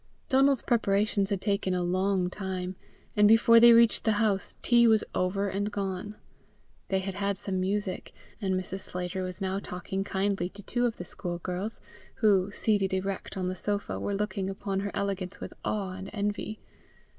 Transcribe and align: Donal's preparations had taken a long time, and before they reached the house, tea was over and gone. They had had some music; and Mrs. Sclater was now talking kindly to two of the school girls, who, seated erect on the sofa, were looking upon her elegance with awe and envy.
Donal's 0.29 0.63
preparations 0.63 1.29
had 1.29 1.41
taken 1.41 1.75
a 1.75 1.83
long 1.83 2.27
time, 2.27 2.75
and 3.15 3.27
before 3.27 3.59
they 3.59 3.71
reached 3.71 4.03
the 4.03 4.13
house, 4.13 4.55
tea 4.63 4.87
was 4.87 5.03
over 5.13 5.47
and 5.47 5.71
gone. 5.71 6.15
They 6.87 6.97
had 7.01 7.13
had 7.13 7.37
some 7.37 7.59
music; 7.59 8.11
and 8.41 8.55
Mrs. 8.55 8.79
Sclater 8.79 9.21
was 9.21 9.41
now 9.41 9.59
talking 9.59 10.03
kindly 10.03 10.49
to 10.49 10.63
two 10.63 10.87
of 10.87 10.97
the 10.97 11.05
school 11.05 11.37
girls, 11.37 11.81
who, 12.15 12.51
seated 12.51 12.95
erect 12.95 13.37
on 13.37 13.47
the 13.47 13.53
sofa, 13.53 13.99
were 13.99 14.15
looking 14.15 14.49
upon 14.49 14.79
her 14.79 14.89
elegance 14.95 15.39
with 15.39 15.53
awe 15.63 15.91
and 15.91 16.09
envy. 16.13 16.59